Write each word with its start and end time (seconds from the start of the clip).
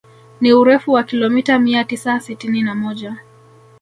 Ni 0.41 0.53
urefu 0.53 0.91
wa 0.91 1.03
kilomita 1.03 1.59
mia 1.59 1.83
tisa 1.83 2.19
sitini 2.19 2.61
na 2.61 2.75
moja 2.75 3.17